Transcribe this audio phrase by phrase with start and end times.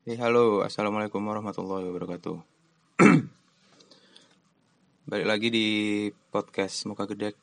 [0.00, 2.40] Hey, halo, assalamualaikum warahmatullahi wabarakatuh.
[5.12, 5.66] Balik lagi di
[6.32, 7.36] podcast Muka Gedek.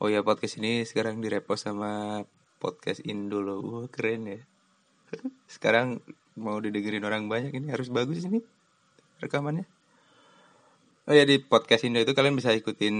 [0.00, 2.24] Oh ya, podcast ini sekarang direpost sama
[2.56, 3.60] podcast Indo loh.
[3.60, 4.40] Wah, keren ya.
[5.60, 6.00] Sekarang
[6.32, 8.40] mau didengerin orang banyak ini harus bagus ini
[9.20, 9.68] rekamannya.
[11.04, 12.96] Oh ya, di podcast Indo itu kalian bisa ikutin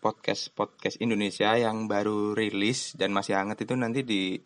[0.00, 4.40] podcast podcast Indonesia yang baru rilis dan masih hangat itu nanti di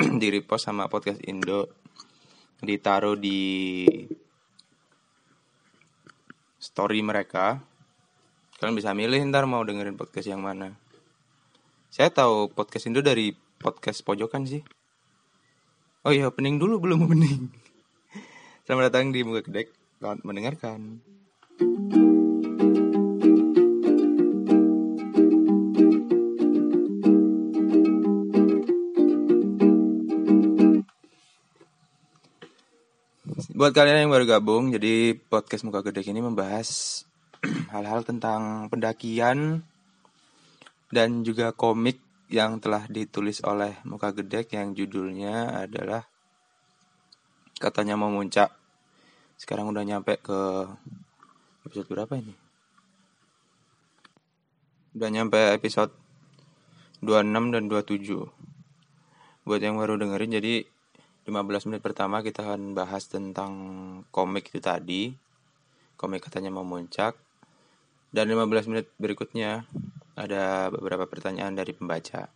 [0.24, 1.87] di repost sama podcast Indo
[2.62, 3.84] ditaruh di
[6.58, 7.62] story mereka.
[8.58, 10.74] Kalian bisa milih ntar mau dengerin podcast yang mana.
[11.88, 14.62] Saya tahu podcast Indo dari podcast pojokan sih.
[16.02, 17.50] Oh iya opening dulu belum opening.
[18.66, 21.02] Selamat datang di muka kedek selamat mendengarkan
[33.58, 37.02] Buat kalian yang baru gabung, jadi podcast Muka Gede ini membahas
[37.74, 39.66] hal-hal tentang pendakian
[40.94, 41.98] dan juga komik
[42.30, 46.06] yang telah ditulis oleh Muka Gede yang judulnya adalah
[47.58, 48.54] katanya mau muncak.
[49.34, 50.38] Sekarang udah nyampe ke
[51.66, 52.38] episode berapa ini?
[54.94, 55.90] Udah nyampe episode
[57.02, 58.22] 26 dan 27.
[59.42, 60.77] Buat yang baru dengerin jadi
[61.28, 63.52] 15 menit pertama kita akan bahas tentang
[64.08, 65.12] komik itu tadi.
[66.00, 67.20] Komik katanya mau muncak.
[68.08, 69.68] Dan 15 menit berikutnya
[70.16, 72.32] ada beberapa pertanyaan dari pembaca.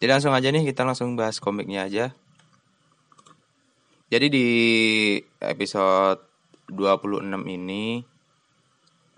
[0.00, 2.16] Jadi langsung aja nih kita langsung bahas komiknya aja.
[4.08, 4.48] Jadi di
[5.44, 6.24] episode
[6.72, 8.00] 26 ini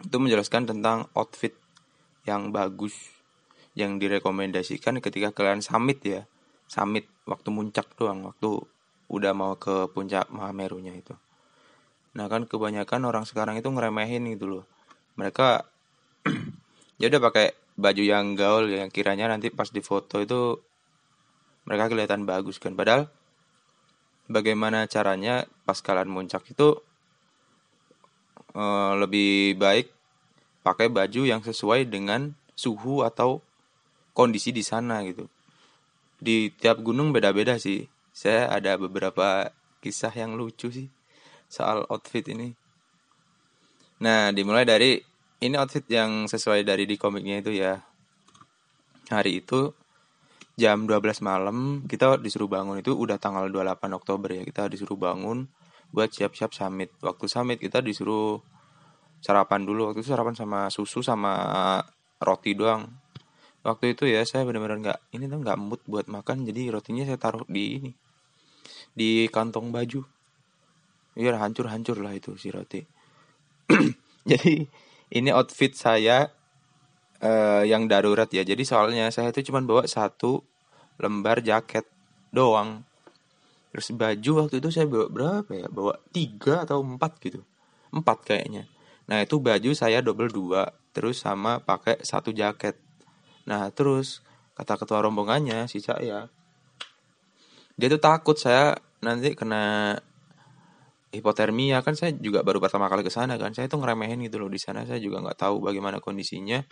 [0.03, 1.55] itu menjelaskan tentang outfit
[2.27, 3.15] yang bagus
[3.79, 6.23] yang direkomendasikan ketika kalian summit ya
[6.67, 8.63] summit waktu muncak doang waktu
[9.11, 11.15] udah mau ke puncak Mahamerunya itu.
[12.15, 14.65] Nah kan kebanyakan orang sekarang itu ngeremehin gitu loh.
[15.19, 15.67] Mereka
[17.03, 20.59] ya udah pakai baju yang gaul yang kiranya nanti pas di foto itu
[21.67, 22.73] mereka kelihatan bagus kan.
[22.75, 23.11] Padahal
[24.31, 26.79] bagaimana caranya pas kalian muncak itu
[28.55, 29.91] uh, lebih baik
[30.67, 33.39] pakai baju yang sesuai dengan suhu atau
[34.17, 35.31] kondisi di sana gitu
[36.17, 37.89] di tiap gunung beda-beda sih.
[38.17, 39.53] Saya ada beberapa
[39.85, 40.89] kisah yang lucu sih
[41.47, 42.57] soal outfit ini.
[44.03, 45.01] Nah, dimulai dari
[45.41, 47.81] ini outfit yang sesuai dari di komiknya itu ya.
[49.07, 49.71] Hari itu
[50.57, 54.43] jam 12 malam kita disuruh bangun itu udah tanggal 28 Oktober ya.
[54.43, 55.47] Kita disuruh bangun
[55.93, 56.91] buat siap-siap summit.
[57.05, 58.43] Waktu summit kita disuruh
[59.23, 59.93] sarapan dulu.
[59.93, 61.79] Waktu itu sarapan sama susu sama
[62.19, 63.06] roti doang
[63.67, 67.19] waktu itu ya saya benar-benar nggak ini tuh nggak mood buat makan jadi rotinya saya
[67.19, 67.91] taruh di ini
[68.97, 70.01] di kantong baju.
[71.17, 72.81] Ya hancur-hancur lah itu si roti.
[74.31, 74.65] Jadi
[75.17, 76.29] ini outfit saya
[77.21, 78.45] uh, yang darurat ya.
[78.45, 80.45] Jadi soalnya saya itu cuma bawa satu
[81.01, 81.89] lembar jaket
[82.33, 82.85] doang.
[83.73, 85.67] Terus baju waktu itu saya bawa berapa ya?
[85.73, 87.41] Bawa tiga atau empat gitu.
[87.93, 88.69] Empat kayaknya.
[89.09, 92.77] Nah itu baju saya double dua terus sama pakai satu jaket
[93.47, 94.23] Nah terus
[94.59, 96.31] kata ketua rombongannya si ya
[97.77, 98.73] dia tuh takut saya
[99.05, 99.97] nanti kena
[101.13, 101.85] hipotermia.
[101.85, 103.53] Kan saya juga baru pertama kali ke sana kan.
[103.53, 104.89] Saya tuh ngeremehin gitu loh di sana.
[104.89, 106.65] Saya juga nggak tahu bagaimana kondisinya.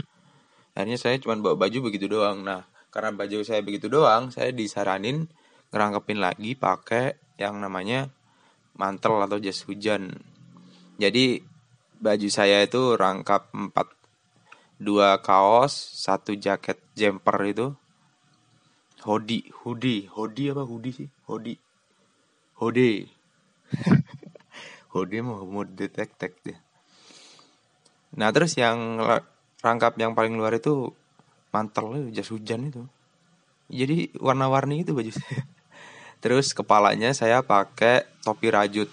[0.75, 2.41] Akhirnya saya cuma bawa baju begitu doang.
[2.41, 5.29] Nah karena baju saya begitu doang saya disaranin
[5.75, 8.09] ngerangkepin lagi pakai yang namanya
[8.79, 10.15] mantel atau jas hujan.
[10.97, 11.43] Jadi
[12.01, 13.87] baju saya itu rangkap empat
[14.79, 17.67] dua kaos, satu jaket jumper itu.
[19.05, 21.09] Hoodie, hoodie, hoodie apa hoodie sih?
[21.29, 21.61] Hoodie.
[22.57, 23.05] Hoodie.
[24.93, 26.59] hoodie mau mau detek-tek deh.
[28.15, 29.03] Nah, terus yang
[29.61, 30.95] rangkap yang paling luar itu
[31.51, 32.83] mantel jas hujan itu.
[33.69, 35.43] Jadi warna-warni itu baju saya.
[36.23, 38.89] Terus kepalanya saya pakai topi rajut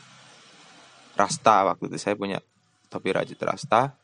[1.15, 2.39] rasta waktu itu saya punya
[2.87, 3.95] topi rajut rasta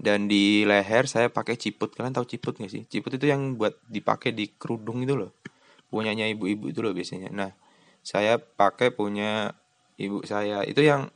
[0.00, 1.92] dan di leher saya pakai ciput.
[1.92, 2.88] Kalian tahu ciput gak sih?
[2.88, 5.36] Ciput itu yang buat dipakai di kerudung itu loh.
[5.92, 7.28] Punyanya ibu-ibu itu loh biasanya.
[7.28, 7.52] Nah
[8.00, 9.52] saya pakai punya
[10.00, 10.64] ibu saya.
[10.64, 11.12] Itu yang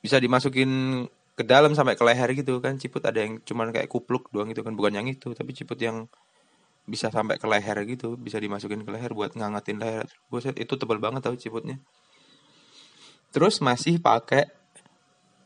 [0.00, 1.04] bisa dimasukin
[1.36, 2.80] ke dalam sampai ke leher gitu kan.
[2.80, 4.72] Ciput ada yang cuman kayak kupluk doang gitu kan.
[4.72, 6.08] Bukan yang itu tapi ciput yang
[6.88, 8.16] bisa sampai ke leher gitu.
[8.16, 10.08] Bisa dimasukin ke leher buat ngangetin leher.
[10.32, 11.76] Buset itu tebal banget tau ciputnya.
[13.36, 14.48] Terus masih pakai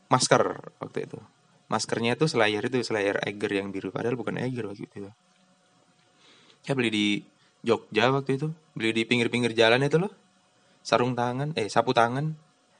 [0.07, 1.19] masker waktu itu
[1.69, 5.09] maskernya tuh Slayer itu Slayer Eger yang biru padahal bukan Eger waktu itu.
[6.65, 7.07] Saya beli di
[7.61, 10.11] Jogja waktu itu beli di pinggir-pinggir jalan itu loh.
[10.81, 12.33] Sarung tangan eh sapu tangan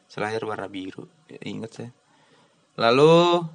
[0.10, 1.92] selayar warna biru ya, inget saya.
[2.82, 3.46] Lalu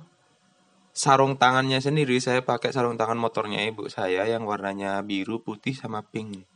[0.94, 6.06] sarung tangannya sendiri saya pakai sarung tangan motornya ibu saya yang warnanya biru putih sama
[6.06, 6.46] pink.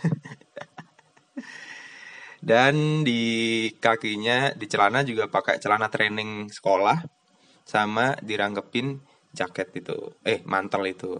[2.45, 7.25] Dan di kakinya di celana juga pakai celana training sekolah
[7.65, 9.01] sama diranggepin
[9.33, 11.19] jaket itu eh mantel itu.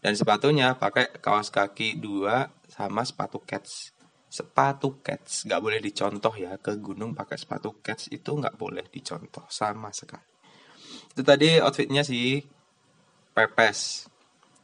[0.00, 3.92] Dan sepatunya pakai kaos kaki dua sama sepatu cats.
[4.32, 6.56] Sepatu cats nggak boleh dicontoh ya.
[6.56, 10.24] Ke gunung pakai sepatu cats itu nggak boleh dicontoh sama sekali.
[11.12, 12.40] Itu tadi outfitnya si
[13.36, 14.08] pepes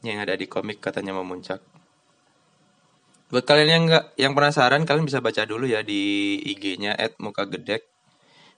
[0.00, 1.60] yang ada di komik katanya memuncak
[3.26, 7.82] Buat kalian yang nggak yang penasaran, kalian bisa baca dulu ya di IG-nya @mukagedek.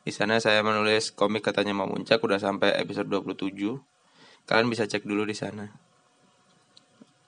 [0.09, 3.77] Di sana saya menulis komik katanya mau muncak udah sampai episode 27.
[4.49, 5.69] Kalian bisa cek dulu di sana.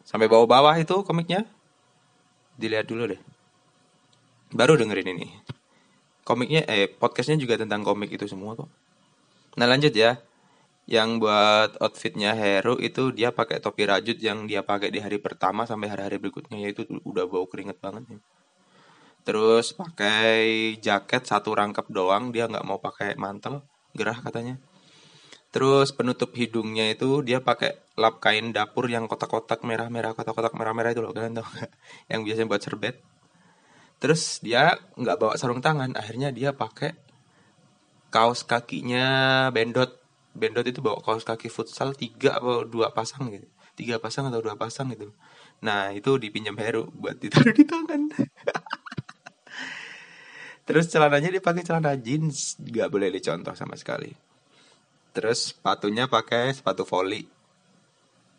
[0.01, 1.45] Sampai bawah-bawah itu komiknya.
[2.57, 3.21] Dilihat dulu deh.
[4.57, 5.29] Baru dengerin ini.
[6.25, 8.73] Komiknya eh podcastnya juga tentang komik itu semua kok.
[9.61, 10.17] Nah lanjut ya
[10.89, 15.69] yang buat outfitnya Hero itu dia pakai topi rajut yang dia pakai di hari pertama
[15.69, 18.19] sampai hari-hari berikutnya yaitu udah bau keringet banget ya.
[19.27, 24.57] Terus pakai jaket satu rangkap doang, dia nggak mau pakai mantel, gerah katanya.
[25.51, 31.03] Terus penutup hidungnya itu dia pakai lap kain dapur yang kotak-kotak merah-merah, kotak-kotak merah-merah itu
[31.03, 31.47] loh, kalian gak?
[32.11, 32.97] Yang biasanya buat serbet.
[34.01, 36.95] Terus dia nggak bawa sarung tangan, akhirnya dia pakai
[38.15, 40.01] kaos kakinya bendot
[40.31, 44.55] Bendot itu bawa kaos kaki futsal tiga atau dua pasang gitu tiga pasang atau dua
[44.55, 45.11] pasang gitu
[45.59, 48.13] nah itu dipinjam Heru buat ditaruh di tangan
[50.65, 52.57] terus celananya dia pakai celana jeans.
[52.61, 54.11] Nggak boleh dicontoh sama sekali.
[55.11, 57.27] Terus sepatunya pakai sepatu volley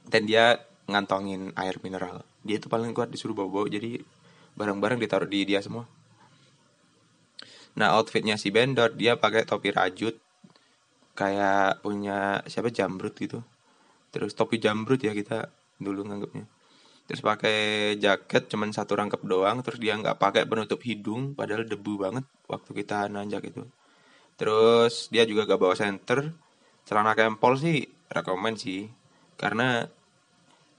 [0.08, 2.24] dan dia ngantongin air mineral.
[2.42, 3.68] Dia itu paling kuat disuruh bawa-bawa.
[3.68, 4.00] Jadi
[4.56, 5.86] barang-barang ditaruh di dia semua.
[7.76, 10.16] Nah outfitnya si Bendot dia pakai topi rajut.
[11.12, 12.72] Kayak punya siapa?
[12.72, 13.44] Jambrut gitu.
[14.12, 15.52] Terus topi jambrut ya kita
[15.82, 16.61] dulu nganggapnya
[17.10, 17.58] terus pakai
[18.00, 22.72] jaket cuman satu rangkap doang terus dia nggak pakai penutup hidung padahal debu banget waktu
[22.72, 23.64] kita nanjak itu.
[24.40, 26.34] Terus dia juga gak bawa senter.
[26.88, 28.90] Celana kempol sih rekomend sih.
[29.38, 29.86] Karena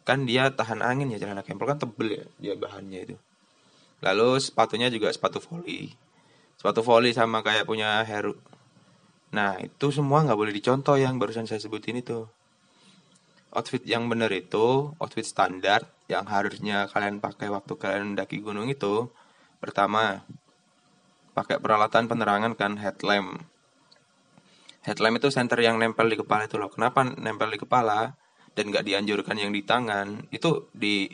[0.03, 3.17] kan dia tahan angin ya celana kempol kan tebel ya dia bahannya itu.
[4.03, 5.95] Lalu sepatunya juga sepatu volley
[6.63, 8.39] sepatu volley sama kayak punya Heru.
[9.35, 12.31] Nah, itu semua nggak boleh dicontoh yang barusan saya sebutin itu.
[13.53, 19.13] Outfit yang benar itu, outfit standar yang harusnya kalian pakai waktu kalian mendaki gunung itu,
[19.61, 20.25] pertama,
[21.37, 23.45] pakai peralatan penerangan kan headlamp.
[24.83, 26.73] Headlamp itu senter yang nempel di kepala itu loh.
[26.73, 28.17] Kenapa nempel di kepala
[28.57, 30.27] dan nggak dianjurkan yang di tangan?
[30.33, 31.13] Itu di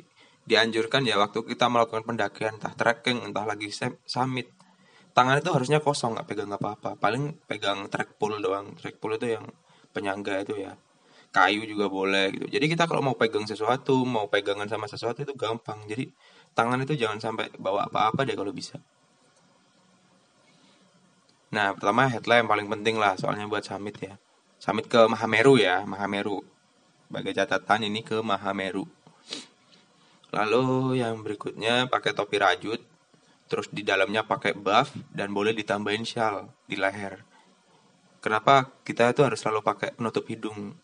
[0.48, 3.68] dianjurkan ya waktu kita melakukan pendakian entah trekking entah lagi
[4.08, 4.48] summit
[5.12, 9.36] tangan itu harusnya kosong nggak pegang apa-apa paling pegang track pull doang track pull itu
[9.36, 9.44] yang
[9.92, 10.72] penyangga itu ya
[11.28, 12.46] kayu juga boleh gitu.
[12.48, 15.84] Jadi kita kalau mau pegang sesuatu mau pegangan sama sesuatu itu gampang.
[15.84, 16.08] Jadi
[16.56, 18.80] tangan itu jangan sampai bawa apa-apa deh kalau bisa.
[21.52, 24.14] Nah pertama headlamp paling penting lah soalnya buat summit ya.
[24.58, 26.44] Summit ke Mahameru ya Mahameru.
[27.08, 28.84] Sebagai catatan ini ke Mahameru.
[30.28, 32.80] Lalu yang berikutnya pakai topi rajut
[33.48, 37.24] terus di dalamnya pakai buff dan boleh ditambahin shawl di leher.
[38.20, 40.76] Kenapa kita itu harus selalu pakai penutup hidung?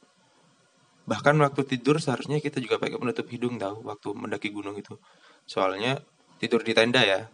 [1.05, 4.97] Bahkan waktu tidur seharusnya kita juga pakai penutup hidung tahu waktu mendaki gunung itu.
[5.45, 6.01] Soalnya
[6.41, 7.29] tidur di tenda ya.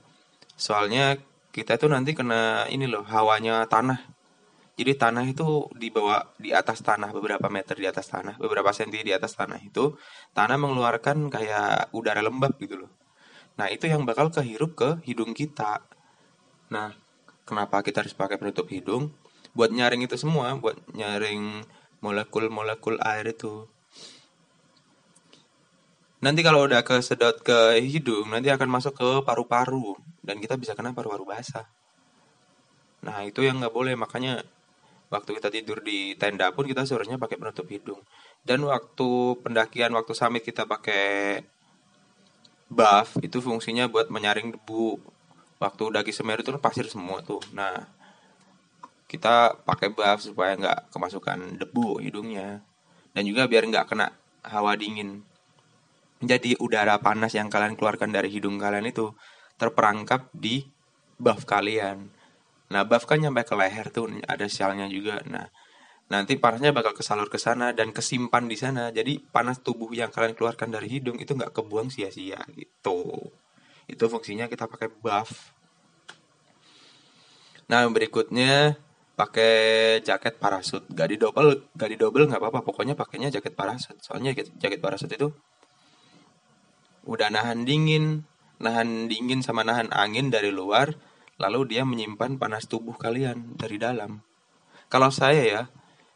[0.58, 1.18] Soalnya
[1.54, 4.10] kita itu nanti kena ini loh hawanya tanah.
[4.80, 9.12] Jadi tanah itu dibawa di atas tanah beberapa meter di atas tanah, beberapa senti di
[9.12, 9.92] atas tanah itu
[10.32, 12.90] tanah mengeluarkan kayak udara lembab gitu loh.
[13.60, 15.84] Nah, itu yang bakal kehirup ke hidung kita.
[16.72, 16.96] Nah,
[17.44, 19.12] kenapa kita harus pakai penutup hidung?
[19.52, 21.60] Buat nyaring itu semua, buat nyaring
[22.00, 23.68] molekul-molekul air itu.
[26.20, 30.92] Nanti kalau udah kesedot ke hidung, nanti akan masuk ke paru-paru dan kita bisa kena
[30.92, 31.64] paru-paru basah.
[33.00, 34.44] Nah, itu yang nggak boleh, makanya
[35.08, 38.04] waktu kita tidur di tenda pun kita seharusnya pakai penutup hidung.
[38.44, 41.40] Dan waktu pendakian, waktu summit kita pakai
[42.70, 45.02] buff itu fungsinya buat menyaring debu
[45.58, 47.90] waktu daki semeru itu pasir semua tuh nah
[49.10, 52.62] kita pakai buff supaya nggak kemasukan debu hidungnya.
[53.10, 54.14] Dan juga biar nggak kena
[54.46, 55.26] hawa dingin.
[56.22, 59.10] Jadi udara panas yang kalian keluarkan dari hidung kalian itu
[59.58, 60.62] terperangkap di
[61.18, 62.06] buff kalian.
[62.70, 65.18] Nah buff kan nyampe ke leher tuh ada sialnya juga.
[65.26, 65.50] Nah
[66.06, 68.94] nanti panasnya bakal kesalur ke sana dan kesimpan di sana.
[68.94, 73.34] Jadi panas tubuh yang kalian keluarkan dari hidung itu nggak kebuang sia-sia gitu.
[73.90, 75.50] Itu fungsinya kita pakai buff.
[77.66, 78.78] Nah berikutnya
[79.20, 79.54] pakai
[80.00, 80.88] jaket parasut.
[80.88, 82.64] Gak di double gak di double nggak apa-apa.
[82.64, 84.00] Pokoknya pakainya jaket parasut.
[84.00, 85.28] Soalnya jaket, jaket parasut itu
[87.04, 88.24] udah nahan dingin.
[88.60, 90.92] Nahan dingin sama nahan angin dari luar
[91.40, 94.20] lalu dia menyimpan panas tubuh kalian dari dalam.
[94.92, 95.62] Kalau saya ya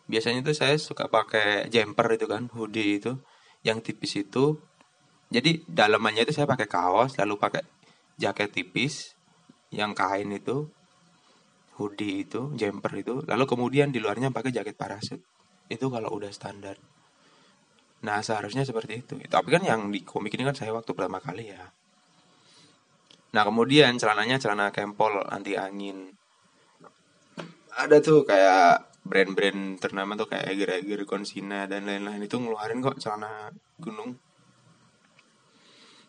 [0.04, 3.20] biasanya tuh saya suka pakai jumper itu kan hoodie itu.
[3.64, 4.60] Yang tipis itu
[5.32, 7.64] jadi dalamannya itu saya pakai kaos lalu pakai
[8.20, 9.16] jaket tipis.
[9.72, 10.68] Yang kain itu
[11.78, 15.20] hoodie itu, jumper itu, lalu kemudian di luarnya pakai jaket parasut.
[15.66, 16.78] Itu kalau udah standar.
[18.04, 19.16] Nah, seharusnya seperti itu.
[19.26, 21.72] Tapi kan yang di komik ini kan saya waktu pertama kali ya.
[23.34, 26.14] Nah, kemudian celananya celana kempol anti angin.
[27.74, 33.02] Ada tuh kayak brand-brand ternama tuh kayak Eger Eger, Consina dan lain-lain itu ngeluarin kok
[33.02, 33.50] celana
[33.82, 34.14] gunung.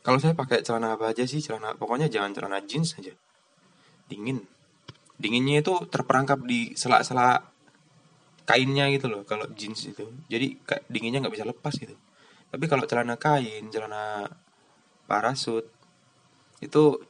[0.05, 1.41] Kalau saya pakai celana apa aja sih?
[1.41, 3.17] Celana pokoknya jangan celana jeans aja.
[4.05, 4.45] Dingin
[5.15, 7.39] dinginnya itu terperangkap di sela-sela
[8.45, 10.05] kainnya gitu loh kalau jeans itu.
[10.29, 11.97] Jadi dinginnya nggak bisa lepas gitu.
[12.51, 14.29] Tapi kalau celana kain celana
[15.09, 15.65] parasut
[16.63, 17.03] itu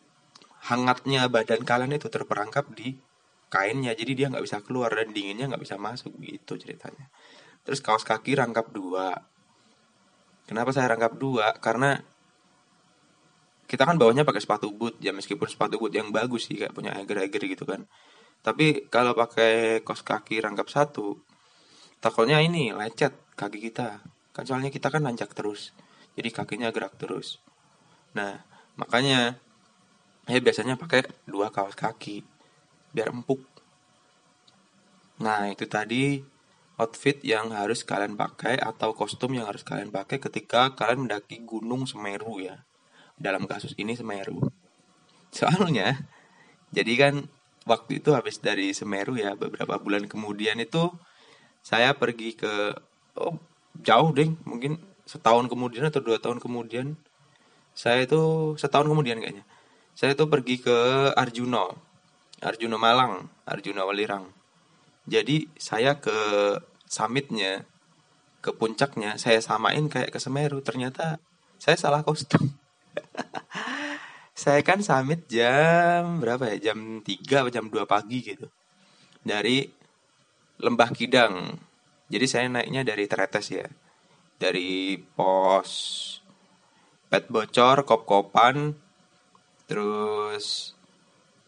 [0.66, 2.96] hangatnya badan kalian itu terperangkap di
[3.52, 3.94] kainnya.
[3.94, 7.12] Jadi dia nggak bisa keluar dan dinginnya nggak bisa masuk gitu ceritanya.
[7.66, 9.14] Terus kaos kaki rangkap dua.
[10.46, 11.58] Kenapa saya rangkap dua?
[11.58, 11.98] Karena
[13.65, 16.93] kita kan bawahnya pakai sepatu boot ya meskipun sepatu boot yang bagus sih kayak punya
[17.01, 17.89] Eger-Eger gitu kan.
[18.45, 21.17] Tapi kalau pakai kos kaki rangkap satu
[21.98, 24.05] takutnya ini lecet kaki kita.
[24.29, 25.74] Kan soalnya kita kan nanjak terus
[26.13, 27.41] jadi kakinya gerak terus.
[28.13, 28.45] Nah
[28.77, 29.41] makanya
[30.25, 32.22] saya biasanya pakai dua kaos kaki
[32.93, 33.41] biar empuk.
[35.25, 36.22] Nah itu tadi
[36.77, 41.88] outfit yang harus kalian pakai atau kostum yang harus kalian pakai ketika kalian mendaki gunung
[41.88, 42.62] Semeru ya
[43.15, 44.39] dalam kasus ini Semeru.
[45.31, 46.00] Soalnya,
[46.72, 47.13] jadi kan
[47.67, 50.93] waktu itu habis dari Semeru ya beberapa bulan kemudian itu
[51.65, 52.77] saya pergi ke
[53.17, 53.41] oh
[53.81, 54.77] jauh deh mungkin
[55.10, 56.95] setahun kemudian atau dua tahun kemudian.
[57.75, 59.43] Saya itu setahun kemudian kayaknya.
[59.95, 61.75] Saya itu pergi ke Arjuno
[62.43, 64.31] Arjuno Malang Arjuno Walirang.
[65.07, 66.15] Jadi saya ke
[66.88, 67.67] summitnya
[68.39, 70.63] ke puncaknya saya samain kayak ke Semeru.
[70.63, 71.19] Ternyata
[71.60, 72.55] saya salah kostum
[74.46, 76.72] saya kan summit jam berapa ya?
[76.72, 78.48] Jam 3 atau jam 2 pagi gitu.
[79.25, 79.66] Dari
[80.62, 81.56] Lembah Kidang.
[82.08, 83.68] Jadi saya naiknya dari Tretes ya.
[84.36, 85.72] Dari pos
[87.08, 88.75] pet bocor, kop-kopan,
[89.66, 90.75] terus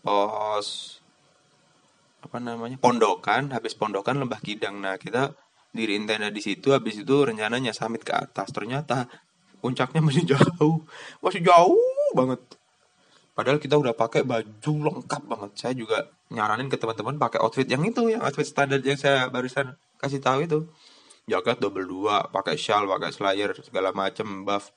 [0.01, 0.97] pos
[2.23, 2.75] apa namanya?
[2.81, 4.83] Pondokan, habis Pondokan Lembah Kidang.
[4.83, 5.31] Nah, kita
[5.71, 8.49] diri tenda di situ habis itu rencananya summit ke atas.
[8.49, 9.07] Ternyata
[9.59, 10.83] puncaknya masih jauh.
[11.21, 12.41] Masih jauh banget.
[13.37, 15.51] Padahal kita udah pakai baju lengkap banget.
[15.53, 19.77] Saya juga nyaranin ke teman-teman pakai outfit yang itu yang outfit standar yang saya barusan
[20.01, 20.59] kasih tahu itu.
[21.27, 24.73] Jaket double dua pakai shawl pakai slayer segala macem buff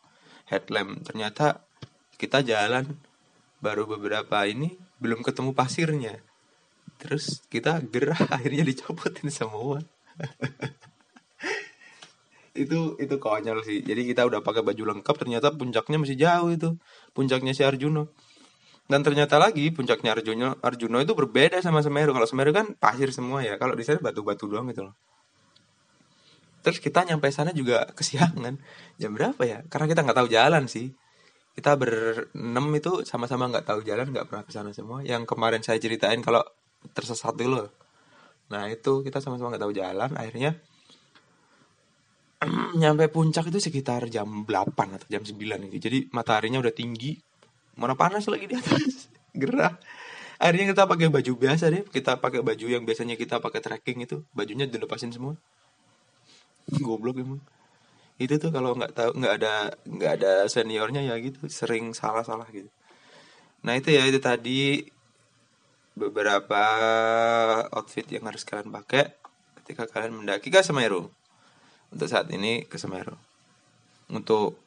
[0.50, 1.00] headlamp.
[1.06, 1.64] Ternyata
[2.20, 3.00] kita jalan
[3.64, 6.20] baru beberapa ini belum ketemu pasirnya.
[7.00, 9.80] Terus kita gerah akhirnya dicopotin semua
[12.54, 13.82] itu itu konyol sih.
[13.82, 16.76] Jadi kita udah pakai baju lengkap ternyata puncaknya masih jauh itu.
[17.14, 18.10] Puncaknya si Arjuno
[18.90, 22.10] dan ternyata lagi puncaknya Arjuno Arjuno itu berbeda sama Semeru.
[22.10, 23.54] Kalau Semeru kan pasir semua ya.
[23.54, 24.98] Kalau di sana batu-batu doang gitu loh.
[26.66, 28.58] Terus kita nyampe sana juga kesiangan.
[28.98, 29.62] Jam berapa ya?
[29.70, 30.90] Karena kita nggak tahu jalan sih.
[31.54, 35.06] Kita berenam itu sama-sama nggak tahu jalan nggak pernah ke sana semua.
[35.06, 36.42] Yang kemarin saya ceritain kalau
[36.90, 37.70] tersesat dulu.
[38.50, 40.10] Nah itu kita sama-sama nggak tahu jalan.
[40.18, 40.58] Akhirnya
[42.80, 45.36] nyampe puncak itu sekitar jam 8 atau jam 9
[45.68, 45.80] gitu.
[45.80, 47.20] Jadi mataharinya udah tinggi.
[47.76, 49.12] Mana panas lagi di atas.
[49.40, 49.76] Gerah.
[50.40, 51.84] Akhirnya kita pakai baju biasa deh.
[51.84, 54.24] Kita pakai baju yang biasanya kita pakai trekking itu.
[54.32, 55.36] Bajunya dilepasin semua.
[56.80, 57.44] Goblok emang.
[58.16, 59.54] Itu tuh kalau nggak tahu nggak ada
[59.84, 61.44] nggak ada seniornya ya gitu.
[61.52, 62.72] Sering salah-salah gitu.
[63.60, 64.88] Nah itu ya itu tadi
[65.92, 66.64] beberapa
[67.76, 69.12] outfit yang harus kalian pakai
[69.60, 71.12] ketika kalian mendaki ke Semeru
[71.90, 73.14] untuk saat ini ke Semeru.
[74.10, 74.58] Untuk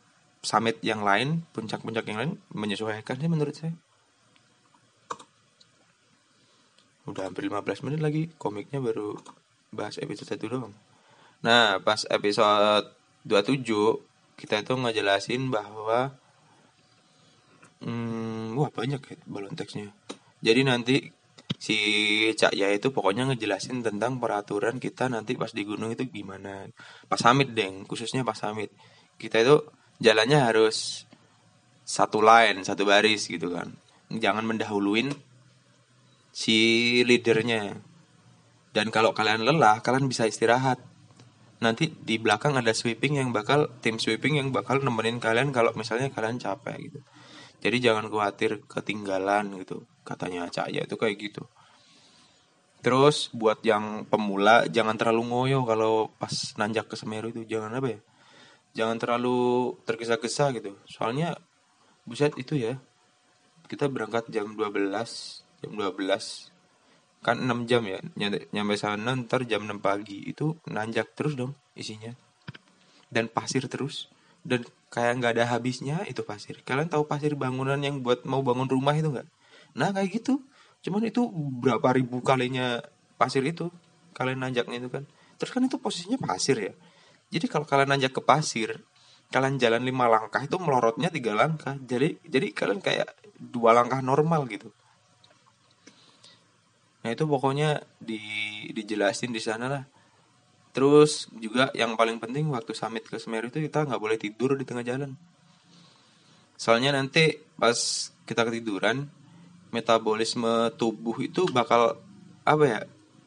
[0.44, 3.74] summit yang lain, puncak-puncak yang lain menyesuaikan sih menurut saya.
[7.04, 9.20] Udah hampir 15 menit lagi, komiknya baru
[9.76, 10.76] bahas episode 1 doang.
[11.44, 12.88] Nah, pas episode
[13.28, 13.68] 27
[14.40, 16.16] kita itu ngejelasin bahwa
[17.84, 19.92] hmm, wah banyak ya balon teksnya.
[20.40, 20.96] Jadi nanti
[21.64, 21.78] si
[22.36, 26.68] Cak Ya itu pokoknya ngejelasin tentang peraturan kita nanti pas di gunung itu gimana.
[27.08, 28.68] Pas summit deng, khususnya pas summit.
[29.16, 29.64] Kita itu
[30.04, 31.08] jalannya harus
[31.88, 33.72] satu line, satu baris gitu kan.
[34.12, 35.16] Jangan mendahuluin
[36.36, 36.58] si
[37.08, 37.80] leadernya
[38.74, 40.82] dan kalau kalian lelah kalian bisa istirahat
[41.62, 46.10] nanti di belakang ada sweeping yang bakal tim sweeping yang bakal nemenin kalian kalau misalnya
[46.10, 47.00] kalian capek gitu
[47.64, 49.88] jadi jangan khawatir ketinggalan gitu.
[50.04, 51.48] Katanya Cahaya itu kayak gitu.
[52.84, 57.96] Terus buat yang pemula jangan terlalu ngoyo kalau pas nanjak ke Semeru itu jangan apa
[57.96, 58.00] ya?
[58.84, 60.76] Jangan terlalu tergesa-gesa gitu.
[60.92, 61.40] Soalnya
[62.04, 62.76] buset itu ya.
[63.72, 66.52] Kita berangkat jam 12 jam 12
[67.24, 68.04] kan 6 jam ya.
[68.52, 70.20] Nyampe sana ntar jam 6 pagi.
[70.28, 72.12] Itu nanjak terus dong isinya.
[73.08, 74.12] Dan pasir terus
[74.44, 76.60] dan kayak nggak ada habisnya itu pasir.
[76.68, 79.28] Kalian tahu pasir bangunan yang buat mau bangun rumah itu nggak?
[79.80, 80.44] Nah kayak gitu.
[80.84, 81.26] Cuman itu
[81.64, 82.84] berapa ribu kalinya
[83.16, 83.72] pasir itu
[84.14, 85.04] kalian nanjaknya itu kan.
[85.40, 86.74] Terus kan itu posisinya pasir ya.
[87.34, 88.84] Jadi kalau kalian nanjak ke pasir
[89.34, 91.74] kalian jalan lima langkah itu melorotnya tiga langkah.
[91.82, 93.10] Jadi jadi kalian kayak
[93.42, 94.70] dua langkah normal gitu.
[97.02, 98.22] Nah itu pokoknya di
[98.72, 99.84] dijelasin di sana lah.
[100.74, 104.66] Terus juga yang paling penting waktu summit ke Semeru itu kita nggak boleh tidur di
[104.66, 105.14] tengah jalan.
[106.58, 107.78] Soalnya nanti pas
[108.26, 109.06] kita ketiduran,
[109.70, 112.02] metabolisme tubuh itu bakal
[112.42, 112.80] apa ya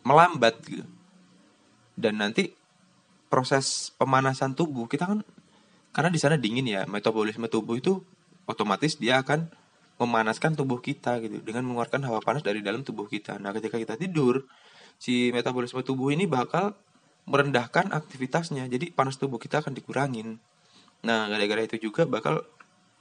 [0.03, 0.83] melambat gitu.
[1.95, 2.51] Dan nanti
[3.31, 5.23] proses pemanasan tubuh kita kan
[5.95, 8.05] karena di sana dingin ya, metabolisme tubuh itu
[8.45, 9.49] otomatis dia akan
[9.97, 13.41] memanaskan tubuh kita gitu dengan mengeluarkan hawa panas dari dalam tubuh kita.
[13.41, 14.45] Nah, ketika kita tidur,
[15.01, 16.77] si metabolisme tubuh ini bakal
[17.27, 18.71] merendahkan aktivitasnya.
[18.71, 20.39] Jadi panas tubuh kita akan dikurangin.
[21.03, 22.47] Nah, gara-gara itu juga bakal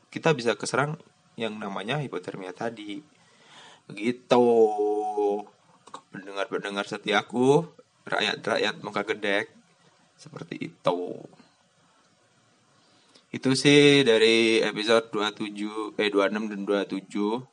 [0.10, 0.98] kita bisa keserang
[1.38, 3.00] yang namanya hipotermia tadi.
[3.86, 4.46] Begitu.
[6.12, 7.64] Pendengar-pendengar setiaku,
[8.04, 9.48] rakyat-rakyat muka gedek
[10.18, 11.00] seperti itu.
[13.36, 17.44] Itu sih dari episode 27 eh 26 dan 27.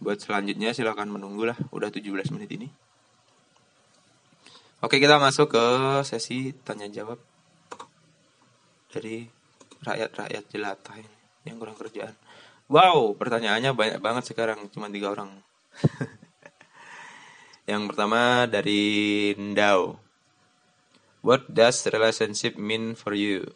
[0.00, 2.68] Buat selanjutnya silahkan menunggu lah, udah 17 menit ini.
[4.80, 5.64] Oke, kita masuk ke
[6.08, 7.20] sesi tanya jawab
[8.88, 9.28] dari
[9.84, 11.16] rakyat-rakyat jelata ini
[11.46, 12.16] yang kurang kerjaan.
[12.70, 15.30] Wow, pertanyaannya banyak banget sekarang, cuma tiga orang.
[17.70, 20.00] yang pertama dari Ndao.
[21.20, 23.52] What does relationship mean for you?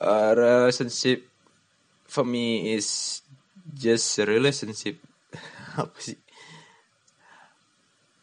[0.00, 1.24] a relationship
[2.04, 3.22] for me is
[3.72, 5.00] just a relationship
[5.80, 6.18] apa sih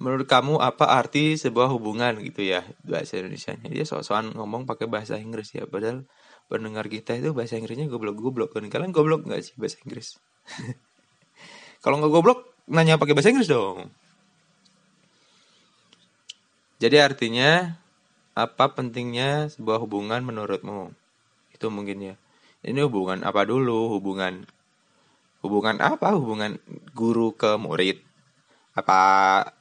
[0.02, 2.18] menurut kamu apa arti sebuah hubungan?
[2.26, 6.10] Gitu ya bahasa Indonesia nya dia soal-soal ngomong pakai bahasa Inggris ya padahal
[6.50, 8.58] pendengar kita itu bahasa Inggrisnya goblok-goblok.
[8.58, 10.18] Kan kalian goblok nggak sih bahasa Inggris?
[11.86, 13.94] Kalau nggak goblok nanya pakai bahasa Inggris dong.
[16.82, 17.78] Jadi artinya
[18.34, 20.90] apa pentingnya sebuah hubungan menurutmu?
[21.54, 22.16] Itu mungkin ya.
[22.66, 23.94] Ini hubungan apa dulu?
[23.94, 24.50] Hubungan
[25.46, 26.18] hubungan apa?
[26.18, 26.58] Hubungan
[26.98, 28.02] guru ke murid?
[28.74, 29.61] Apa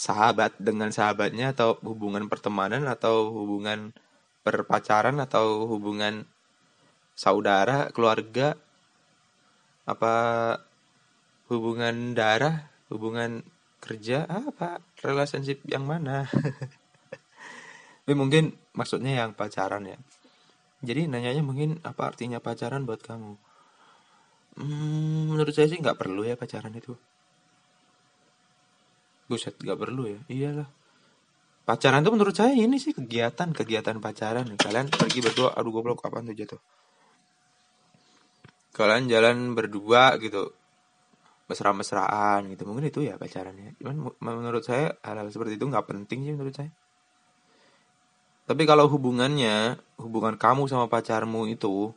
[0.00, 3.92] sahabat dengan sahabatnya atau hubungan pertemanan atau hubungan
[4.40, 6.24] perpacaran atau hubungan
[7.12, 8.56] saudara keluarga
[9.84, 10.14] apa
[11.52, 13.44] hubungan darah hubungan
[13.84, 16.24] kerja apa relationship yang mana
[18.08, 20.00] mungkin maksudnya yang pacaran ya
[20.80, 23.36] jadi nanyanya mungkin apa artinya pacaran buat kamu?
[24.56, 26.96] Hmm, menurut saya sih nggak perlu ya pacaran itu.
[29.30, 30.18] Buset, nggak perlu ya?
[30.26, 30.66] Iyalah.
[31.62, 34.58] Pacaran tuh menurut saya ini sih kegiatan, kegiatan pacaran.
[34.58, 36.58] Kalian pergi berdua, aduh goblok apa tuh jatuh.
[38.74, 40.50] Kalian jalan berdua gitu,
[41.46, 42.66] mesra-mesraan gitu.
[42.66, 43.78] Mungkin itu ya pacarannya.
[43.78, 46.74] Cuman menurut saya hal-hal seperti itu nggak penting sih menurut saya.
[48.50, 51.94] Tapi kalau hubungannya, hubungan kamu sama pacarmu itu,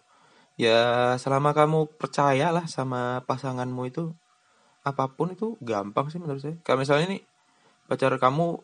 [0.54, 4.13] ya selama kamu percayalah sama pasanganmu itu,
[4.84, 6.56] apa pun itu gampang sih menurut saya.
[6.62, 7.22] Kayak misalnya nih,
[7.88, 8.60] pacar kamu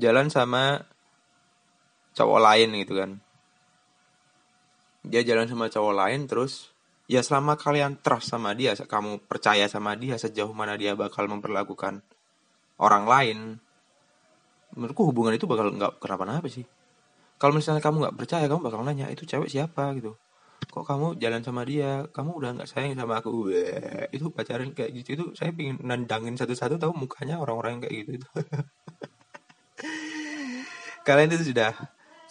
[0.00, 0.84] jalan sama
[2.12, 3.10] cowok lain gitu kan.
[5.02, 6.70] Dia jalan sama cowok lain terus
[7.10, 12.04] ya selama kalian trust sama dia, kamu percaya sama dia sejauh mana dia bakal memperlakukan
[12.78, 13.38] orang lain,
[14.76, 16.64] menurutku hubungan itu bakal nggak kenapa-napa sih
[17.36, 20.16] kalau misalnya kamu nggak percaya kamu bakal nanya itu cewek siapa gitu
[20.68, 22.06] kok kamu jalan sama dia?
[22.10, 23.50] Kamu udah nggak sayang sama aku?
[23.50, 28.10] Weh, itu pacaran kayak gitu itu saya pingin nandangin satu-satu tahu mukanya orang-orang kayak gitu
[28.22, 28.28] itu.
[31.06, 31.74] Kalian itu sudah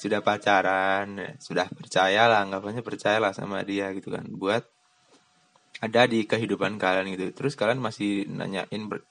[0.02, 4.66] sudah pacaran sudah percaya lah anggapannya percayalah sama dia gitu kan buat
[5.82, 7.34] ada di kehidupan kalian gitu.
[7.34, 9.02] Terus kalian masih nanyain ber,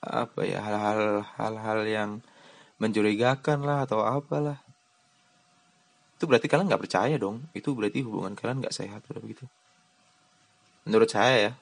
[0.00, 2.10] apa ya hal-hal hal-hal yang
[2.80, 4.64] mencurigakan lah atau apalah
[6.20, 9.48] itu berarti kalian nggak percaya dong itu berarti hubungan kalian nggak sehat udah begitu
[10.84, 11.52] menurut saya ya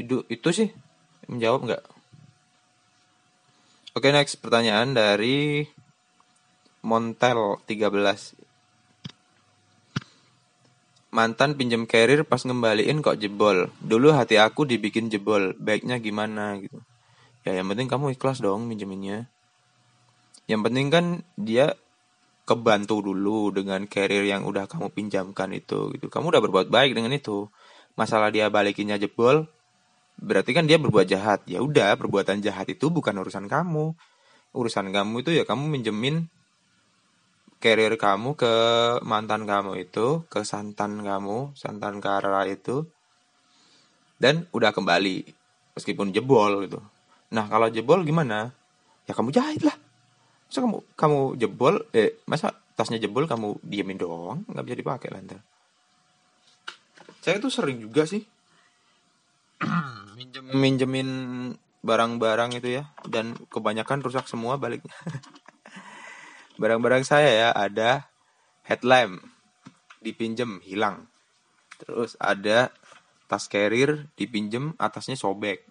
[0.00, 0.68] itu itu sih
[1.28, 1.84] menjawab nggak?
[3.92, 5.68] Oke next pertanyaan dari
[6.82, 8.40] Montel 13
[11.12, 13.68] Mantan pinjam carrier pas ngembaliin kok jebol.
[13.84, 15.52] Dulu hati aku dibikin jebol.
[15.60, 16.80] Baiknya gimana gitu.
[17.44, 19.28] Ya yang penting kamu ikhlas dong minjeminnya.
[20.48, 21.04] Yang penting kan
[21.36, 21.76] dia
[22.52, 26.12] kebantu dulu dengan carrier yang udah kamu pinjamkan itu gitu.
[26.12, 27.48] Kamu udah berbuat baik dengan itu.
[27.96, 29.48] Masalah dia balikinnya jebol,
[30.20, 31.40] berarti kan dia berbuat jahat.
[31.48, 33.96] Ya udah, perbuatan jahat itu bukan urusan kamu.
[34.52, 36.28] Urusan kamu itu ya kamu minjemin
[37.62, 38.54] carrier kamu ke
[39.06, 42.90] mantan kamu itu, ke santan kamu, santan Kara itu,
[44.18, 45.30] dan udah kembali,
[45.78, 46.82] meskipun jebol gitu.
[47.32, 48.52] Nah kalau jebol gimana?
[49.06, 49.81] Ya kamu jahit lah.
[50.52, 55.40] Masa kamu kamu jebol, eh masa tasnya jebol kamu diemin doang, nggak bisa dipakai lantai.
[57.24, 58.20] Saya tuh sering juga sih
[60.20, 61.08] minjem minjemin
[61.80, 64.92] barang-barang itu ya, dan kebanyakan rusak semua baliknya.
[66.60, 68.12] barang-barang saya ya ada
[68.68, 69.24] headlamp
[70.04, 71.08] dipinjem hilang
[71.80, 72.68] terus ada
[73.24, 75.64] tas carrier dipinjem atasnya sobek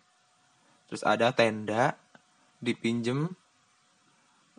[0.90, 1.96] terus ada tenda
[2.60, 3.32] dipinjem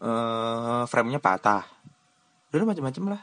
[0.02, 1.64] uh, frame-nya patah.
[2.52, 3.22] Udah macam-macam lah.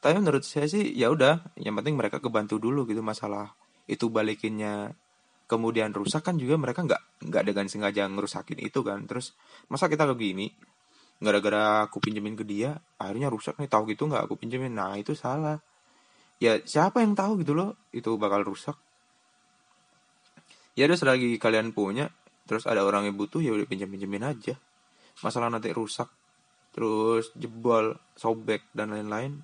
[0.00, 3.52] Tapi menurut saya sih ya udah yang penting mereka kebantu dulu gitu masalah
[3.84, 4.96] itu balikinnya
[5.44, 9.04] kemudian rusak kan juga mereka nggak nggak dengan sengaja ngerusakin itu kan.
[9.04, 9.36] Terus
[9.68, 10.48] masa kita begini
[11.20, 14.72] gara-gara aku pinjemin ke dia akhirnya rusak nih tahu gitu nggak aku pinjemin?
[14.72, 15.60] Nah itu salah.
[16.40, 18.80] Ya siapa yang tahu gitu loh itu bakal rusak.
[20.72, 22.08] Ya udah selagi kalian punya
[22.48, 24.56] terus ada orang yang butuh ya udah pinjam pinjemin aja
[25.20, 26.08] masalah nanti rusak
[26.70, 29.42] terus jebol sobek dan lain-lain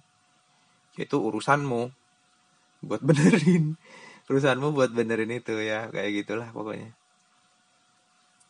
[0.96, 1.92] itu urusanmu
[2.84, 3.76] buat benerin.
[4.26, 6.90] Urusanmu buat benerin itu ya kayak gitulah pokoknya.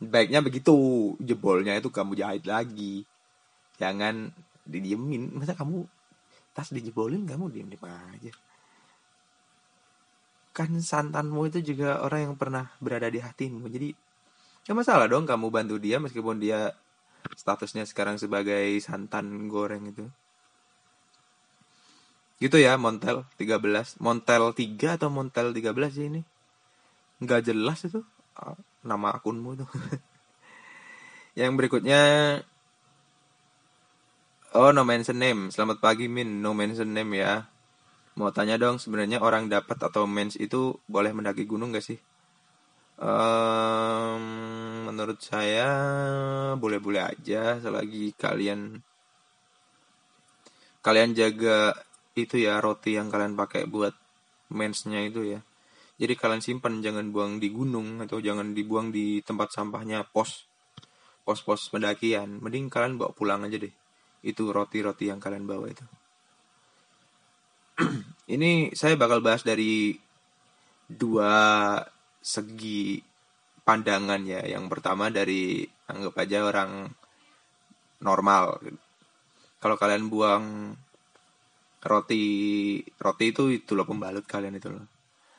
[0.01, 0.73] Baiknya begitu
[1.21, 3.05] jebolnya itu kamu jahit lagi.
[3.77, 4.33] Jangan
[4.65, 5.37] didiemin.
[5.37, 5.85] Masa kamu
[6.57, 8.33] tas dijebolin kamu diem diem aja.
[10.57, 13.69] Kan santanmu itu juga orang yang pernah berada di hatimu.
[13.69, 13.93] Jadi
[14.65, 16.73] ya masalah dong kamu bantu dia meskipun dia
[17.35, 20.07] statusnya sekarang sebagai santan goreng itu
[22.39, 26.23] gitu ya Montel 13 Montel 3 atau Montel 13 sih ini
[27.25, 28.05] nggak jelas itu
[28.37, 29.71] ah, nama akunmu tuh
[31.41, 32.01] yang berikutnya
[34.57, 35.53] Oh, no mention name.
[35.53, 36.41] Selamat pagi, Min.
[36.41, 37.45] No mention name ya.
[38.17, 42.01] Mau tanya dong, sebenarnya orang dapat atau mens itu boleh mendaki gunung gak sih?
[42.97, 44.25] Um,
[44.87, 45.67] menurut saya
[46.55, 48.79] boleh-boleh aja selagi kalian
[50.87, 51.75] kalian jaga
[52.15, 53.93] itu ya roti yang kalian pakai buat
[54.55, 55.43] mensnya itu ya.
[55.97, 60.47] Jadi kalian simpan jangan buang di gunung atau jangan dibuang di tempat sampahnya pos
[61.27, 62.39] pos-pos pendakian.
[62.39, 63.75] Mending kalian bawa pulang aja deh
[64.23, 65.85] itu roti-roti yang kalian bawa itu.
[68.35, 69.97] ini saya bakal bahas dari
[70.87, 71.83] dua
[72.23, 73.03] segi
[73.67, 74.47] pandangan ya.
[74.47, 76.87] Yang pertama dari anggap aja orang
[77.99, 78.63] normal.
[79.59, 80.45] Kalau kalian buang
[81.83, 82.25] roti
[82.99, 84.87] roti itu itu loh pembalut kalian itu loh.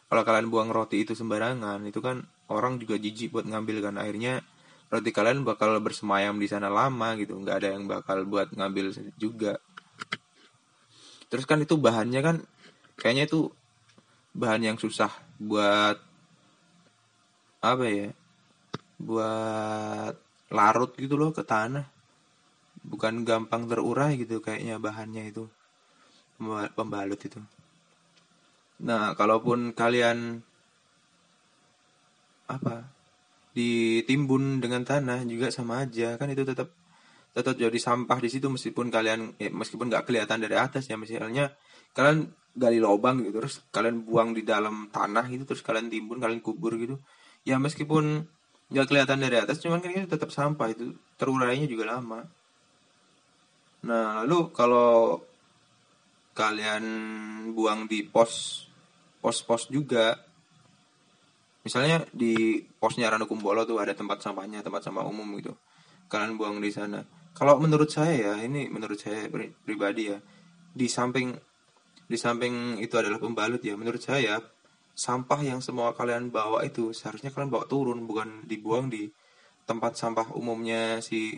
[0.08, 4.44] Kalau kalian buang roti itu sembarangan itu kan orang juga jijik buat ngambil kan akhirnya
[4.88, 9.60] roti kalian bakal bersemayam di sana lama gitu nggak ada yang bakal buat ngambil juga
[11.28, 12.36] terus kan itu bahannya kan
[12.96, 13.52] kayaknya itu
[14.32, 15.12] bahan yang susah
[15.44, 16.00] buat
[17.60, 18.08] apa ya
[18.98, 20.14] buat
[20.54, 21.86] larut gitu loh ke tanah.
[22.88, 25.50] Bukan gampang terurai gitu kayaknya bahannya itu.
[26.78, 27.42] Pembalut itu.
[28.86, 30.42] Nah kalaupun kalian
[32.48, 32.88] apa
[33.58, 36.72] ditimbun dengan tanah juga sama aja kan itu tetap
[37.34, 41.52] tetap jadi sampah di situ meskipun kalian ya, meskipun nggak kelihatan dari atas ya misalnya
[41.92, 46.42] kalian gali lubang gitu terus kalian buang di dalam tanah gitu terus kalian timbun kalian
[46.42, 47.02] kubur gitu.
[47.46, 48.30] Ya meskipun
[48.68, 50.96] nggak kelihatan dari atas cuman kan itu tetap sampah itu.
[51.16, 52.28] Terurainya juga lama.
[53.88, 55.22] Nah lalu kalau
[56.38, 56.84] kalian
[57.58, 58.66] buang di pos
[59.18, 60.14] pos-pos juga
[61.66, 65.56] misalnya di posnya Ranu Kumbolo tuh ada tempat sampahnya tempat sampah umum gitu.
[66.08, 67.04] Kalian buang di sana.
[67.36, 69.28] Kalau menurut saya ya ini menurut saya
[69.66, 70.18] pribadi ya
[70.78, 71.36] di samping
[72.08, 74.40] di samping itu adalah pembalut ya menurut saya
[74.98, 79.14] sampah yang semua kalian bawa itu seharusnya kalian bawa turun bukan dibuang di
[79.70, 81.38] tempat sampah umumnya si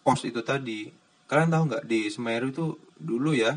[0.00, 0.88] pos itu tadi.
[1.28, 3.52] Kalian tahu nggak di Semeru itu dulu ya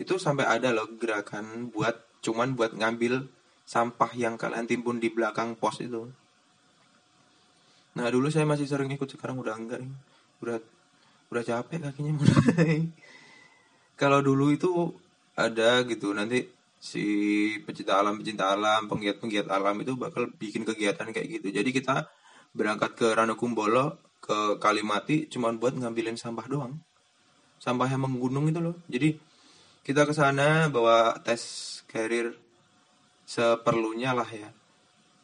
[0.00, 3.28] itu sampai ada loh gerakan buat cuman buat ngambil
[3.68, 6.08] sampah yang kalian timbun di belakang pos itu.
[8.00, 9.92] Nah dulu saya masih sering ikut sekarang udah enggak nih.
[10.40, 10.56] Udah
[11.28, 12.16] udah capek kakinya.
[12.16, 12.88] Mulai
[14.00, 14.96] kalau dulu itu
[15.36, 17.04] ada gitu nanti si
[17.66, 21.50] pecinta alam pecinta alam penggiat penggiat alam itu bakal bikin kegiatan kayak gitu.
[21.50, 22.06] Jadi kita
[22.54, 26.74] berangkat ke Ranukumbolo ke Kalimati cuman buat ngambilin sampah doang.
[27.58, 28.78] Sampah yang menggunung itu loh.
[28.86, 29.18] Jadi
[29.82, 31.42] kita ke sana bawa tes
[31.90, 32.34] carrier
[33.26, 34.48] seperlunya lah ya.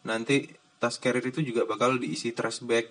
[0.05, 0.51] Nanti
[0.83, 2.91] tas carrier itu juga bakal diisi trash bag.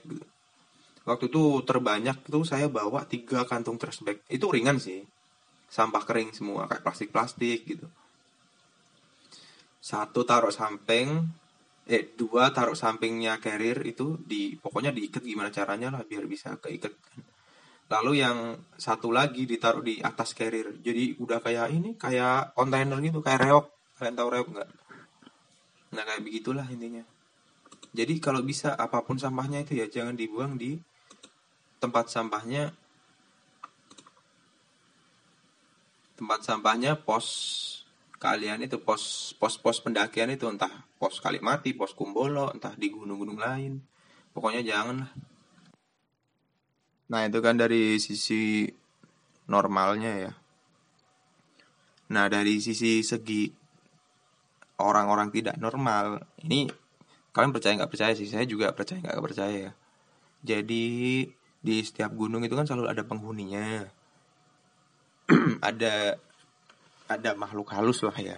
[1.03, 4.23] Waktu itu terbanyak tuh saya bawa tiga kantung trash bag.
[4.31, 5.03] Itu ringan sih.
[5.67, 7.91] Sampah kering semua kayak plastik-plastik gitu
[9.83, 11.27] satu taruh samping
[11.83, 16.95] eh dua taruh sampingnya carrier itu di pokoknya diikat gimana caranya lah biar bisa keikat
[16.95, 17.19] kan.
[17.91, 20.79] Lalu yang satu lagi ditaruh di atas carrier.
[20.79, 23.65] Jadi udah kayak ini kayak kontainer gitu kayak reok.
[23.99, 24.69] Kalian tahu reok nggak?
[25.91, 27.03] Nah kayak begitulah intinya.
[27.91, 30.79] Jadi kalau bisa apa pun sampahnya itu ya jangan dibuang di
[31.83, 32.71] tempat sampahnya.
[36.15, 37.27] Tempat sampahnya pos
[38.23, 43.35] kalian itu pos pos pos pendakian itu entah pos Kalimati, pos Kumbolo, entah di gunung-gunung
[43.35, 43.83] lain.
[44.31, 45.11] Pokoknya jangan lah.
[47.11, 48.63] Nah, itu kan dari sisi
[49.51, 50.31] normalnya ya.
[52.15, 53.51] Nah, dari sisi segi
[54.79, 56.71] orang-orang tidak normal, ini
[57.35, 58.31] kalian percaya nggak percaya sih?
[58.31, 59.71] Saya juga percaya nggak percaya ya.
[60.47, 61.27] Jadi
[61.59, 63.91] di setiap gunung itu kan selalu ada penghuninya.
[65.69, 66.17] ada
[67.19, 68.37] ada makhluk halus lah ya.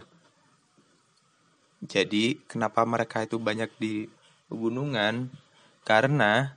[1.85, 4.09] Jadi kenapa mereka itu banyak di
[4.49, 5.29] pegunungan?
[5.85, 6.49] Karena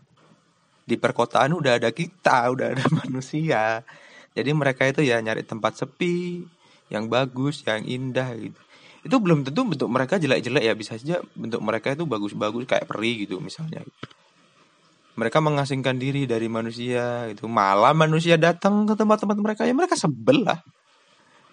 [0.89, 3.85] di perkotaan udah ada kita, udah ada manusia.
[4.33, 6.47] Jadi mereka itu ya nyari tempat sepi,
[6.89, 8.61] yang bagus, yang indah gitu.
[9.05, 13.29] Itu belum tentu bentuk mereka jelek-jelek ya, bisa saja bentuk mereka itu bagus-bagus kayak peri
[13.29, 13.85] gitu misalnya.
[15.19, 17.51] Mereka mengasingkan diri dari manusia gitu.
[17.51, 20.63] Malah manusia datang ke tempat-tempat mereka ya mereka sebel lah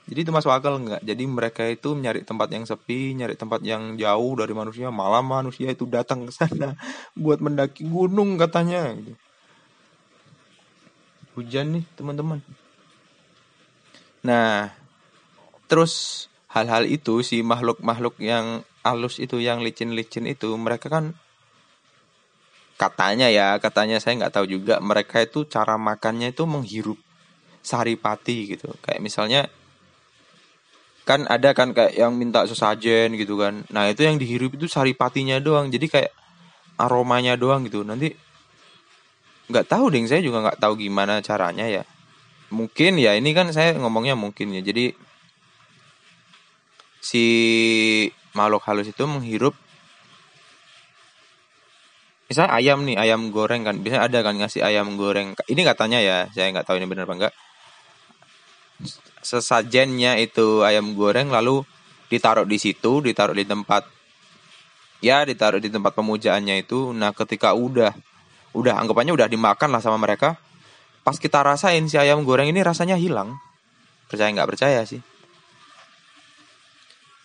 [0.05, 1.01] jadi itu masuk akal nggak?
[1.01, 4.93] Jadi mereka itu nyari tempat yang sepi, nyari tempat yang jauh dari manusia.
[4.93, 6.77] Malah manusia itu datang ke sana
[7.17, 8.93] buat mendaki gunung katanya.
[8.93, 9.17] Gitu.
[11.33, 12.37] Hujan nih teman-teman.
[14.21, 14.69] Nah,
[15.65, 21.17] terus hal-hal itu si makhluk-makhluk yang halus itu, yang licin-licin itu, mereka kan
[22.77, 24.77] katanya ya, katanya saya nggak tahu juga.
[24.77, 27.01] Mereka itu cara makannya itu menghirup
[27.65, 28.69] saripati gitu.
[28.85, 29.41] Kayak misalnya
[31.05, 33.61] kan ada kan kayak yang minta sesajen gitu kan.
[33.69, 35.69] Nah itu yang dihirup itu saripatinya doang.
[35.69, 36.11] Jadi kayak
[36.81, 37.85] aromanya doang gitu.
[37.85, 38.09] Nanti
[39.45, 41.85] nggak tahu deh saya juga nggak tahu gimana caranya ya.
[42.49, 44.65] Mungkin ya ini kan saya ngomongnya mungkin ya.
[44.65, 44.97] Jadi
[47.05, 47.25] si
[48.33, 49.53] makhluk halus itu menghirup
[52.25, 53.77] misalnya ayam nih ayam goreng kan.
[53.77, 55.37] Biasanya ada kan ngasih ayam goreng.
[55.45, 57.35] Ini katanya ya saya nggak tahu ini benar apa enggak
[59.25, 61.65] sesajennya itu ayam goreng lalu
[62.13, 63.89] ditaruh di situ, ditaruh di tempat
[65.01, 66.93] ya ditaruh di tempat pemujaannya itu.
[66.93, 67.91] Nah, ketika udah
[68.55, 70.38] udah anggapannya udah dimakan lah sama mereka,
[71.01, 73.35] pas kita rasain si ayam goreng ini rasanya hilang.
[74.05, 75.01] Percaya nggak percaya sih.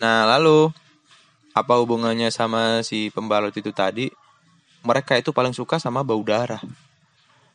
[0.01, 0.73] Nah, lalu
[1.53, 4.09] apa hubungannya sama si pembalut itu tadi?
[4.81, 6.57] Mereka itu paling suka sama bau darah.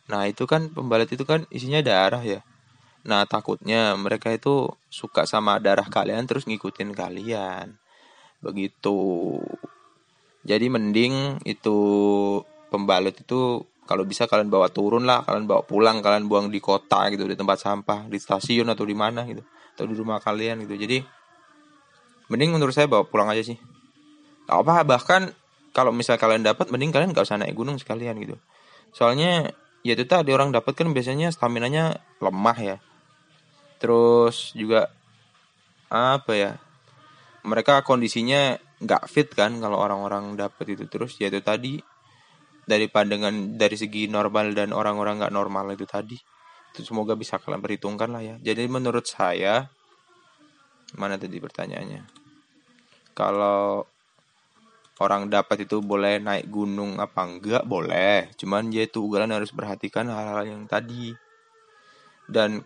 [0.07, 2.39] Nah, itu kan pembalut itu kan isinya darah ya.
[3.07, 7.79] Nah, takutnya mereka itu suka sama darah kalian terus ngikutin kalian.
[8.43, 8.99] Begitu.
[10.43, 11.79] Jadi mending itu
[12.67, 17.07] pembalut itu kalau bisa kalian bawa turun lah, kalian bawa pulang, kalian buang di kota
[17.15, 20.75] gitu, di tempat sampah, di stasiun atau di mana gitu, atau di rumah kalian gitu.
[20.75, 20.99] Jadi
[22.27, 23.59] mending menurut saya bawa pulang aja sih.
[24.51, 25.31] Apa bahkan
[25.71, 28.35] kalau misal kalian dapat mending kalian gak usah naik gunung sekalian gitu.
[28.91, 29.55] Soalnya
[29.87, 32.77] ya itu tadi orang dapat kan biasanya stamina nya lemah ya
[33.87, 34.91] terus juga
[35.87, 36.53] apa ya
[37.47, 40.91] mereka kondisinya nggak fit kan kalau orang-orang dapat itu.
[40.91, 41.79] Terus ya itu tadi
[42.67, 46.19] dari pandangan dari segi normal dan orang-orang nggak normal itu tadi
[46.75, 48.35] itu semoga bisa kalian perhitungkan lah ya.
[48.43, 49.71] Jadi menurut saya
[50.99, 52.03] mana tadi pertanyaannya?
[53.15, 53.87] Kalau
[54.99, 58.35] orang dapat itu boleh naik gunung apa enggak boleh.
[58.35, 61.15] Cuman ya itu kalian harus perhatikan hal-hal yang tadi.
[62.27, 62.61] Dan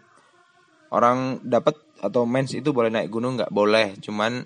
[0.91, 3.53] orang dapat atau mens itu boleh naik gunung nggak?
[3.53, 4.43] Boleh cuman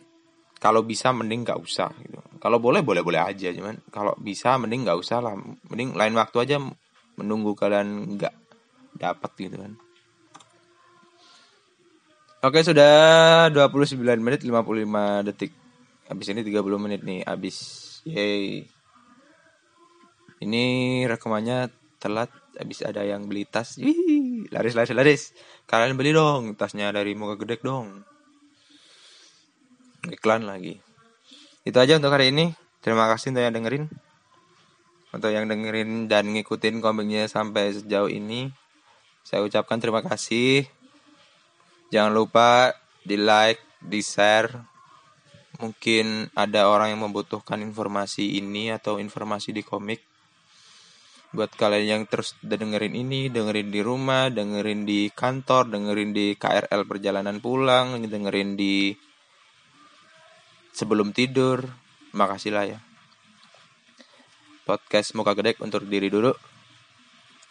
[0.61, 2.21] kalau bisa mending nggak usah gitu.
[2.41, 5.35] Kalau boleh boleh boleh aja cuman kalau bisa mending nggak usah lah.
[5.69, 6.57] Mending lain waktu aja
[7.17, 8.35] menunggu kalian nggak
[8.99, 9.73] dapat gitu kan.
[12.45, 15.53] Oke sudah 29 menit 55 detik.
[16.05, 17.57] Habis ini 30 menit nih Habis.
[18.05, 18.69] Yeay.
[20.45, 20.65] Ini
[21.09, 22.29] rekamannya telat
[22.59, 23.77] habis ada yang beli tas.
[23.79, 25.23] Ih, laris laris laris.
[25.67, 28.03] Kalian beli dong tasnya dari muka gede dong.
[30.09, 30.79] Iklan lagi.
[31.65, 32.53] Itu aja untuk hari ini.
[32.85, 33.85] Terima kasih untuk yang dengerin.
[35.15, 38.53] Untuk yang dengerin dan ngikutin komiknya sampai sejauh ini
[39.25, 40.69] saya ucapkan terima kasih.
[41.89, 44.53] Jangan lupa di like di share
[45.57, 50.05] mungkin ada orang yang membutuhkan informasi ini atau informasi di komik
[51.35, 56.87] buat kalian yang terus dengerin ini, dengerin di rumah, dengerin di kantor, dengerin di KRL
[56.87, 58.95] perjalanan pulang, dengerin di
[60.71, 61.67] sebelum tidur,
[62.15, 62.79] makasih lah ya.
[64.65, 66.33] Podcast Muka Gedek untuk diri dulu.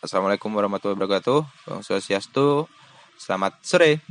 [0.02, 1.40] Assalamualaikum warahmatullahi wabarakatuh.
[1.70, 2.66] Bang Swastiastu.
[3.20, 4.02] Selamat sore.